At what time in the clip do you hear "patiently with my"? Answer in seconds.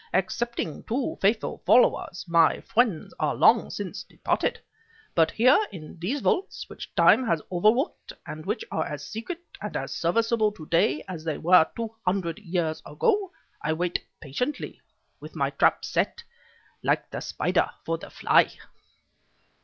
14.19-15.51